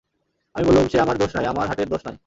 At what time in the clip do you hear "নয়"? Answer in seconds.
1.35-1.45, 2.07-2.17